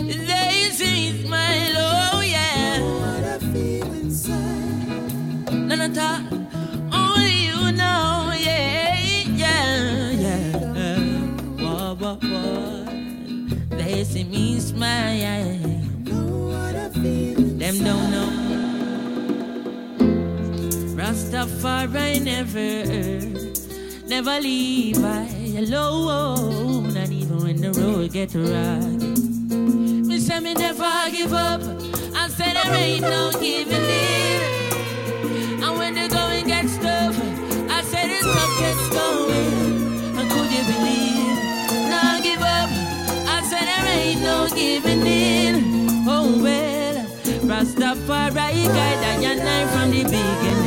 They 0.00 0.70
see 0.72 1.22
smile, 1.22 1.76
oh 1.76 2.20
yeah. 2.20 2.80
What 2.80 3.24
I 3.24 3.38
feel 3.52 3.92
inside. 3.92 5.48
Nanata, 5.68 6.10
only 6.92 7.38
you 7.48 7.72
know, 7.72 8.32
yeah, 8.38 8.96
yeah, 9.42 10.10
yeah. 10.24 10.56
They 13.70 14.04
see 14.04 14.24
me 14.24 14.58
smile. 14.58 15.76
Know 16.04 16.48
what 16.52 16.74
I 16.74 16.88
feel 16.90 17.38
inside. 17.38 17.60
Them 17.60 17.76
don't 17.84 18.10
know. 18.14 18.30
Rastafari 20.96 22.20
never, 22.24 22.70
never 24.08 24.40
leave. 24.40 25.04
I 25.04 25.35
alone, 25.58 26.86
oh, 26.94 26.98
and 26.98 27.12
even 27.12 27.38
when 27.42 27.60
the 27.60 27.72
road 27.72 28.12
get 28.12 28.34
rugged. 28.34 29.18
Me 30.06 30.18
say 30.18 30.40
me 30.40 30.52
never 30.54 31.10
give 31.10 31.32
up. 31.32 31.62
I 32.14 32.28
said 32.28 32.56
there 32.56 32.74
ain't 32.74 33.02
no 33.02 33.30
giving 33.40 33.84
in. 33.84 35.62
And 35.62 35.78
when 35.78 35.94
the 35.94 36.08
going 36.08 36.46
gets 36.46 36.76
tough, 36.76 37.16
I 37.70 37.82
said 37.82 38.10
it's 38.10 38.24
tough 38.24 38.58
gets 38.58 38.88
going. 38.90 40.18
And 40.18 40.30
could 40.30 40.50
you 40.52 40.64
believe? 40.72 41.38
Not 41.90 42.22
give 42.22 42.42
up. 42.42 42.68
I 43.26 43.42
said 43.48 43.64
there 43.64 43.86
ain't 43.98 44.20
no 44.20 44.48
giving 44.54 45.06
in. 45.06 45.88
Oh 46.06 46.38
well, 46.42 46.96
Rastafari 47.48 48.66
guide 48.66 49.02
I 49.02 49.24
and 49.32 49.40
I 49.40 49.66
from 49.72 49.90
the 49.90 50.04
beginning. 50.04 50.65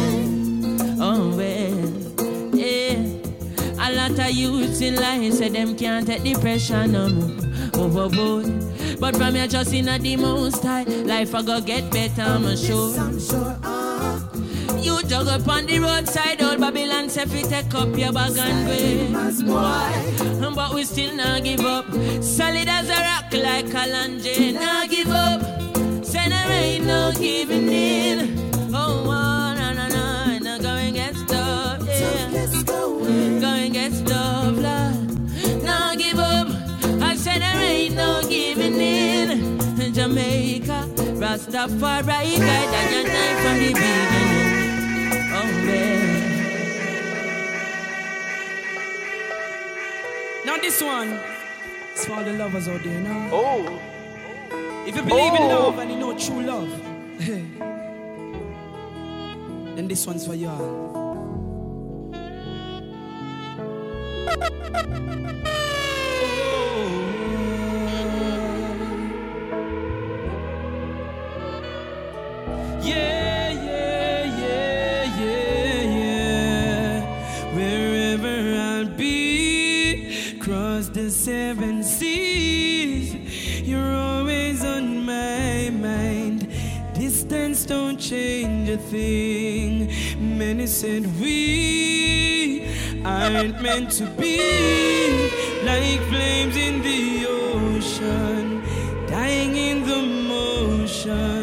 Lot 4.09 4.19
of 4.19 4.31
youths 4.31 4.81
in 4.81 4.95
life 4.95 5.33
say 5.33 5.49
them 5.49 5.75
can't 5.75 6.07
take 6.07 6.23
the 6.23 6.33
pressure 6.35 6.87
no 6.87 7.09
more. 7.09 7.31
Overboard. 7.73 8.45
But 8.99 9.15
from 9.15 9.35
here 9.35 9.47
just 9.47 9.73
in 9.73 9.87
a 9.87 9.99
the 9.99 10.15
most 10.15 10.63
high, 10.63 10.83
life 10.83 11.33
I 11.35 11.41
go 11.41 11.61
get 11.61 11.91
better, 11.91 12.21
I'm 12.21 12.55
sure. 12.55 12.95
i 12.97 14.19
You 14.81 15.01
jog 15.03 15.27
up 15.27 15.47
on 15.47 15.65
the 15.65 15.79
roadside, 15.79 16.41
old 16.41 16.59
Babylon 16.59 17.09
say 17.09 17.25
fi 17.25 17.41
take 17.43 17.73
up 17.75 17.95
your 17.97 18.11
bag 18.11 18.37
and 18.37 18.67
way. 18.67 19.07
But 20.55 20.73
we 20.73 20.83
still 20.83 21.15
not 21.15 21.43
give 21.43 21.61
up. 21.61 21.85
Solid 22.21 22.67
as 22.67 22.89
a 22.89 22.93
rock 22.93 23.33
like 23.33 23.73
a 23.73 23.89
lunge, 23.89 24.53
not 24.53 24.89
give 24.89 25.09
up. 25.09 25.41
Say 26.03 26.27
there 26.27 26.51
ain't 26.51 26.85
no 26.85 27.11
giving 27.17 27.69
in. 27.69 28.51
Oh, 28.73 29.05
oh 29.07 29.28
Rastafari, 41.29 42.37
guide 42.41 42.73
and 42.73 42.89
your 42.91 43.03
night 43.03 43.37
from 43.43 43.55
the 43.59 43.67
beginning. 43.67 45.29
Oh, 45.31 45.47
well. 45.67 46.03
Now 50.43 50.57
this 50.57 50.81
one, 50.81 51.19
it's 51.91 52.05
for 52.07 52.13
all 52.13 52.23
the 52.23 52.33
lovers 52.33 52.67
out 52.67 52.81
there 52.83 52.99
now. 52.99 53.29
Oh. 53.31 53.79
If 54.87 54.95
you 54.95 55.03
believe 55.03 55.33
in 55.35 55.43
Oh. 55.43 55.49
love 55.69 55.77
and 55.77 55.91
you 55.91 55.97
know 55.99 56.17
true 56.17 56.41
love, 56.41 56.71
then 59.75 59.87
this 59.87 60.07
one's 60.07 60.25
for 60.25 60.33
y'all. 60.33 60.87
change 88.89 89.89
thing. 89.89 90.37
Many 90.37 90.67
said 90.67 91.05
we 91.19 92.63
aren't 93.05 93.61
meant 93.61 93.91
to 93.91 94.05
be 94.05 95.29
like 95.63 96.01
flames 96.09 96.55
in 96.55 96.81
the 96.81 97.25
ocean, 97.27 98.63
dying 99.07 99.55
in 99.55 99.83
the 99.85 100.01
motion. 100.01 101.38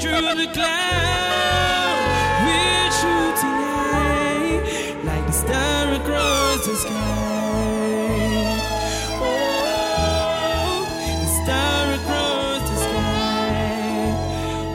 Through 0.00 0.34
the 0.34 0.46
clouds. 0.52 2.02
We're 2.44 2.90
shooting 3.00 3.58
high, 3.64 4.60
like 5.04 5.26
the 5.26 5.32
star 5.32 5.92
across 5.94 6.66
the 6.66 6.76
sky. 6.76 6.96
Oh, 9.22 10.84
the 11.22 11.28
star 11.40 11.84
across 11.98 12.62
the 12.70 12.76
sky. 12.86 14.04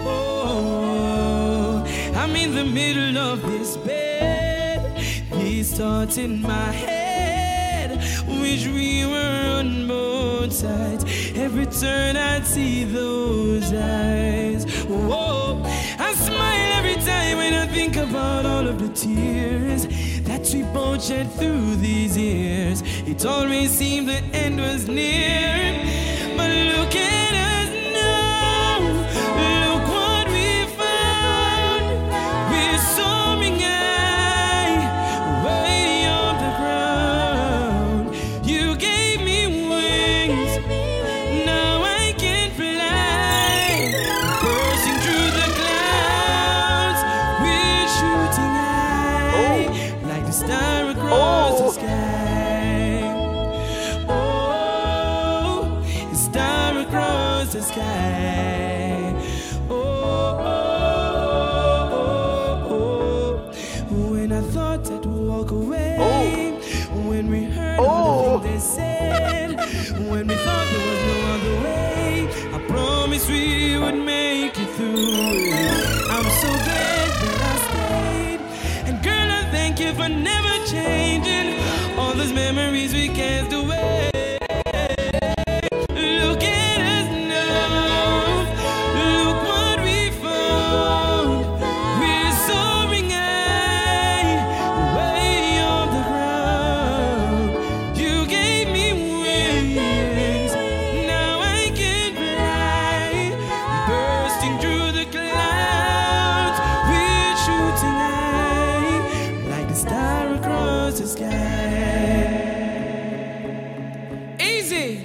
Oh, 0.07 1.83
I'm 2.15 2.35
in 2.35 2.55
the 2.55 2.65
middle 2.65 3.17
of 3.17 3.41
this 3.43 3.77
bed. 3.77 4.79
These 5.33 5.77
thoughts 5.77 6.17
in 6.17 6.41
my 6.41 6.71
head. 6.71 7.97
Wish 8.27 8.65
we 8.67 9.05
were 9.05 9.59
on 9.59 9.87
both 9.87 10.51
sides. 10.53 11.05
Every 11.35 11.67
turn 11.67 12.17
I'd 12.17 12.45
see 12.45 12.83
those 12.85 13.71
eyes. 13.73 14.65
When 17.51 17.69
I 17.69 17.73
think 17.73 17.97
about 17.97 18.45
all 18.45 18.67
of 18.67 18.79
the 18.79 18.87
tears 18.89 19.85
that 20.23 20.49
we 20.53 20.63
both 20.73 21.03
shed 21.03 21.31
through 21.33 21.75
these 21.75 22.17
years. 22.17 22.81
It 23.05 23.25
always 23.25 23.71
seemed 23.71 24.07
the 24.07 24.23
end 24.33 24.59
was 24.59 24.87
near. 24.87 25.90
Sky. 57.71 59.15
Oh, 59.69 59.75
oh, 60.39 60.71
oh, 61.93 62.69
oh, 62.71 63.51
oh. 63.91 64.11
when 64.11 64.31
I 64.33 64.41
thought 64.41 64.91
I'd 64.91 65.05
walk 65.05 65.51
away, 65.51 65.95
oh. 65.99 66.99
when 67.09 67.29
we 67.29 67.43
heard 67.45 67.79
oh. 67.79 68.35
everything 68.35 68.53
they 68.53 68.59
said, 68.59 69.49
when 70.09 70.27
we 70.27 70.35
thought 70.35 70.67
there 70.73 70.85
was 70.91 71.01
no 71.11 71.17
other 71.35 71.55
way, 71.63 72.27
I 72.55 72.59
promised 72.67 73.29
we 73.29 73.77
would 73.77 73.95
make 73.95 74.57
it 74.59 74.69
through. 74.75 75.53
I'm 76.15 76.29
so 76.43 76.49
glad 76.67 77.09
that 77.21 77.39
I 77.51 77.55
stayed, 77.67 78.41
and 78.87 78.95
girl, 79.03 79.29
I 79.39 79.43
thank 79.51 79.79
you 79.79 79.93
for 79.93 80.09
never 80.09 80.53
changing 80.65 81.47
all 81.97 82.13
those 82.13 82.33
memories 82.33 82.93
we 82.93 83.07
cast 83.07 83.53
away. 83.53 83.60
Across 110.91 110.99
the 110.99 111.07
sky. 111.07 111.25
Easy. 114.39 114.99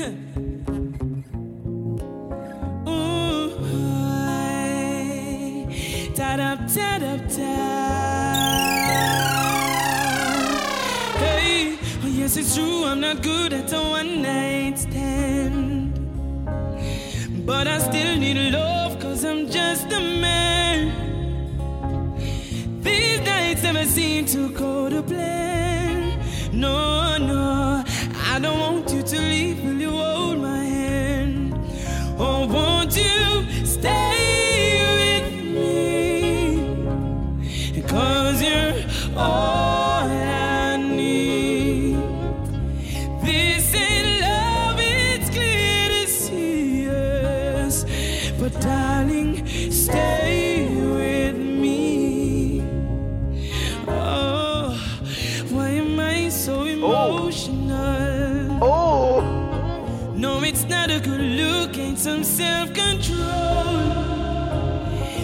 Ooh, 2.88 3.52
I, 4.12 5.66
ta-da, 6.14 6.56
ta-da. 6.66 7.56
Hey, 11.18 11.78
oh 12.02 12.08
yes, 12.08 12.36
it's 12.36 12.54
true, 12.54 12.84
I'm 12.84 13.00
not 13.00 13.22
good 13.22 13.52
at 13.52 13.72
a 13.72 13.78
one 13.78 14.22
night 14.22 14.78
stand. 14.78 15.92
But 17.46 17.66
I 17.66 17.78
still 17.78 18.16
need 18.18 18.52
love, 18.52 18.98
cause 19.00 19.24
I'm 19.24 19.48
just 19.48 19.92
a 19.92 20.00
man. 20.00 20.49
These 23.60 23.74
never 23.74 23.84
seem 23.84 24.24
to 24.24 24.48
go 24.48 24.88
to 24.88 25.02
plan. 25.02 26.18
No, 26.50 27.18
no, 27.18 27.84
I 28.32 28.38
don't 28.40 28.58
want 28.58 28.90
you 28.90 29.02
to 29.02 29.20
leave. 29.20 29.62
Will 29.62 29.69
emotional? 57.08 58.58
Oh. 58.62 59.20
No, 60.14 60.42
it's 60.42 60.64
not 60.64 60.90
a 60.90 61.00
good 61.00 61.20
look, 61.20 61.78
ain't 61.78 61.98
some 61.98 62.24
self 62.24 62.72
control. 62.74 63.18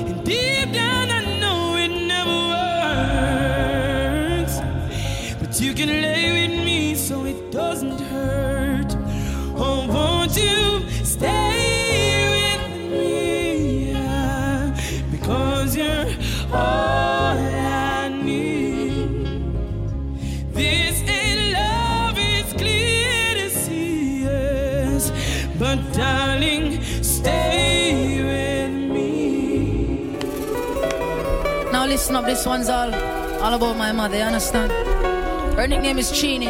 And 0.08 0.24
deep 0.24 0.72
down, 0.72 1.10
I 1.10 1.38
know 1.40 1.76
it 1.76 1.88
never 2.14 2.38
works. 4.44 4.60
But 5.40 5.60
you 5.60 5.74
can 5.74 5.88
lay 5.88 6.48
with 6.48 6.64
me 6.64 6.94
so 6.94 7.24
it 7.26 7.50
doesn't 7.52 8.00
hurt. 8.00 8.05
Listen 32.06 32.14
up, 32.14 32.24
this 32.24 32.46
one's 32.46 32.68
all 32.68 32.94
all 33.42 33.54
about 33.54 33.76
my 33.76 33.90
mother, 33.90 34.16
you 34.16 34.22
understand? 34.22 34.70
Her 35.58 35.66
nickname 35.66 35.98
is 35.98 36.12
Chini. 36.12 36.46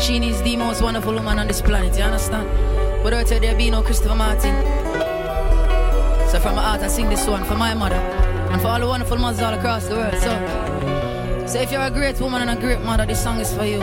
Chini 0.00 0.30
is 0.30 0.42
the 0.42 0.56
most 0.56 0.82
wonderful 0.82 1.14
woman 1.14 1.38
on 1.38 1.46
this 1.46 1.62
planet, 1.62 1.96
you 1.96 2.02
understand? 2.02 2.48
Without 3.04 3.28
her 3.30 3.38
there 3.38 3.56
be 3.56 3.70
no 3.70 3.82
Christopher 3.82 4.16
Martin. 4.16 4.52
So 6.28 6.40
from 6.40 6.56
my 6.56 6.62
heart 6.62 6.80
I 6.80 6.88
sing 6.88 7.08
this 7.08 7.24
one 7.28 7.44
for 7.44 7.54
my 7.54 7.72
mother 7.72 8.02
and 8.50 8.60
for 8.60 8.66
all 8.66 8.80
the 8.80 8.88
wonderful 8.88 9.16
mothers 9.16 9.42
all 9.42 9.54
across 9.54 9.86
the 9.86 9.94
world. 9.94 10.14
So, 10.14 11.46
so 11.46 11.60
if 11.60 11.70
you're 11.70 11.86
a 11.86 11.90
great 11.92 12.18
woman 12.18 12.42
and 12.42 12.58
a 12.58 12.60
great 12.60 12.80
mother, 12.80 13.06
this 13.06 13.22
song 13.22 13.38
is 13.38 13.54
for 13.54 13.64
you. 13.64 13.80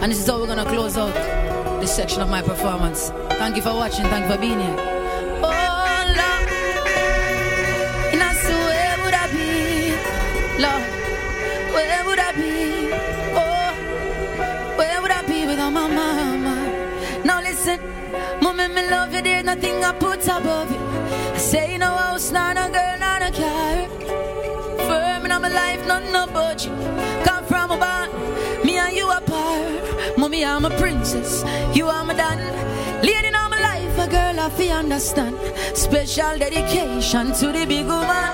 And 0.00 0.10
this 0.10 0.18
is 0.18 0.26
how 0.26 0.40
we're 0.40 0.46
gonna 0.46 0.64
close 0.64 0.96
out 0.96 1.12
this 1.82 1.94
section 1.94 2.22
of 2.22 2.30
my 2.30 2.40
performance. 2.40 3.10
Thank 3.36 3.56
you 3.56 3.62
for 3.62 3.74
watching, 3.74 4.06
thank 4.06 4.24
you 4.24 4.34
for 4.34 4.40
being 4.40 4.60
here. 4.60 4.99
Love 18.90 19.14
you, 19.14 19.22
there's 19.22 19.44
nothing 19.44 19.84
I 19.84 19.92
put 19.92 20.24
above 20.24 20.70
you. 20.70 20.78
I 21.34 21.38
say 21.38 21.78
no 21.78 21.86
house, 21.86 22.30
not 22.32 22.56
a 22.56 22.68
girl, 22.70 22.98
not 22.98 23.22
a 23.22 23.30
car. 23.30 23.88
Firm 24.88 25.24
in 25.26 25.42
my 25.42 25.48
life, 25.48 25.86
nothing 25.86 26.12
no 26.12 26.26
budget. 26.26 26.72
Come 27.24 27.44
from 27.44 27.70
a 27.70 27.76
barn, 27.78 28.10
me 28.64 28.78
and 28.78 28.94
you 28.94 29.08
apart. 29.10 30.18
Mommy, 30.18 30.44
I'm 30.44 30.64
a 30.64 30.70
princess, 30.70 31.44
you 31.74 31.86
are 31.86 32.04
my 32.04 32.14
dan. 32.14 32.38
Lady 33.02 33.28
in 33.28 33.32
my 33.32 33.60
life, 33.60 33.98
a 33.98 34.08
girl 34.08 34.40
I 34.40 34.50
feel 34.50 34.72
understand. 34.72 35.36
Special 35.74 36.38
dedication 36.38 37.32
to 37.32 37.46
the 37.52 37.64
big 37.66 37.86
woman. 37.86 38.30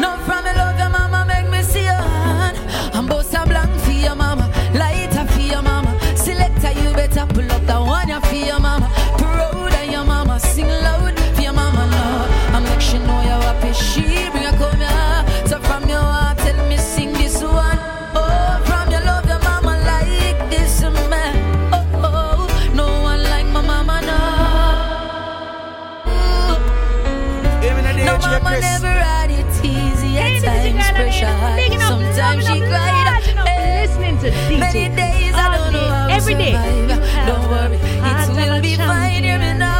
No 0.00 0.18
from 0.26 0.44
me 0.44 0.52
love 0.54 0.78
your 0.78 0.90
mama, 0.90 1.24
make 1.26 1.48
me 1.50 1.62
see 1.62 1.84
your 1.84 1.94
hand. 1.94 2.58
I'm 2.94 3.06
boss 3.06 3.32
a 3.32 3.46
blank 3.46 3.80
for 3.82 3.92
your 3.92 4.16
mama, 4.16 4.50
lighter 4.74 5.24
for 5.32 5.40
your 5.40 5.62
mama. 5.62 5.90
Selector, 6.16 6.72
you 6.80 6.92
better 6.94 7.26
pull 7.32 7.50
up 7.52 7.64
the 7.66 7.78
one 7.80 8.08
you 8.08 8.46
your 8.46 8.60
mama. 8.60 9.13
No 28.14 28.20
mama 28.20 28.60
never 28.60 28.86
had 28.86 29.28
it 29.28 29.44
easy 29.64 30.18
at 30.18 30.40
times, 30.40 30.86
pressure. 30.94 31.26
Sometimes 31.80 32.46
she 32.46 32.60
cried. 32.60 33.22
Listening 33.82 34.18
to 34.20 34.30
DJ 34.30 34.58
Many 34.60 34.88
days 34.94 35.34
I 35.34 35.56
don't 35.56 35.72
know 35.72 35.88
how 35.88 36.06
to 36.06 36.12
Every 36.14 36.34
day. 36.34 36.52
survive. 36.52 37.26
Don't 37.26 37.50
worry, 37.50 37.78
heart 37.98 38.28
it 38.28 38.30
of 38.30 38.36
will 38.36 38.60
be 38.62 38.76
fine. 38.76 39.24
Hear 39.24 39.38
me 39.38 39.44
champion. 39.46 39.58
now. 39.58 39.73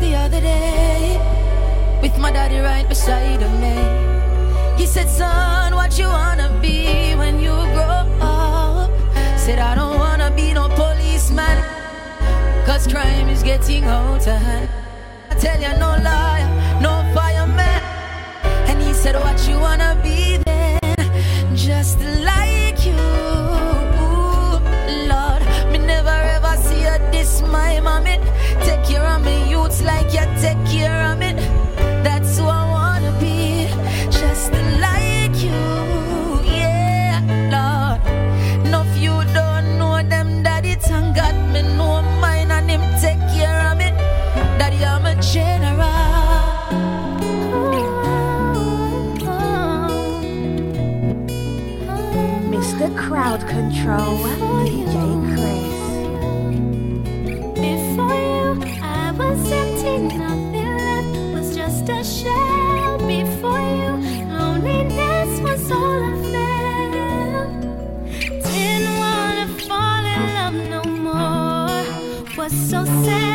the 0.00 0.14
other 0.14 0.40
day 0.40 1.18
with 2.02 2.16
my 2.18 2.30
daddy 2.32 2.58
right 2.58 2.88
beside 2.88 3.42
of 3.42 3.52
me. 3.60 3.76
He 4.80 4.86
said, 4.86 5.08
Son, 5.08 5.74
what 5.74 5.98
you 5.98 6.06
wanna 6.06 6.48
be 6.62 7.14
when 7.14 7.38
you 7.38 7.54
grow 7.74 8.04
up? 8.20 8.90
Said, 9.38 9.58
I 9.58 9.74
don't 9.74 9.98
wanna 9.98 10.30
be 10.30 10.52
no 10.54 10.68
policeman, 10.68 11.62
cause 12.64 12.86
crime 12.86 13.28
is 13.28 13.42
getting 13.42 13.84
out 13.84 14.26
of 14.26 14.40
hand. 14.40 14.68
I 15.30 15.34
tell 15.34 15.60
you, 15.60 15.72
no 15.78 15.90
liar, 16.02 16.48
no 16.80 16.94
fireman. 17.14 17.82
And 18.68 18.80
he 18.80 18.92
said, 18.94 19.16
What 19.16 19.38
you 19.48 19.58
wanna 19.60 20.00
be? 20.02 20.49
Like 29.82 30.12
you 30.12 30.24
take 30.40 30.62
care 30.66 31.00
of 31.10 31.18
me. 31.18 31.32
That's 32.04 32.38
who 32.38 32.44
I 32.44 32.64
wanna 32.70 33.12
be, 33.18 33.66
just 34.10 34.52
like 34.80 35.36
you. 35.42 35.62
Yeah, 36.44 37.20
Lord. 37.54 38.00
No, 38.70 38.82
if 38.82 38.96
you 38.98 39.14
don't 39.34 39.78
know 39.78 40.02
them, 40.02 40.42
Daddy, 40.42 40.74
thank 40.74 41.16
God 41.16 41.34
me 41.52 41.62
know 41.62 42.02
mine 42.20 42.50
and 42.50 42.70
him 42.70 42.82
take 43.00 43.20
care 43.34 43.70
of 43.70 43.78
me. 43.78 43.90
Daddy, 44.58 44.84
I'm 44.84 45.06
a 45.06 45.14
general. 45.20 45.88
Mr. 52.52 52.94
Crowd 52.96 53.40
Control, 53.48 54.18
DJ 54.64 55.19
so 72.50 72.84
sad. 72.84 73.29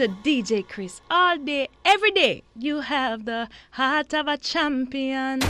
to 0.00 0.08
DJ 0.08 0.66
Chris 0.66 1.02
all 1.10 1.36
day, 1.36 1.68
every 1.84 2.10
day. 2.10 2.42
You 2.56 2.80
have 2.80 3.26
the 3.26 3.50
heart 3.72 4.14
of 4.14 4.28
a 4.28 4.38
champion. 4.38 5.40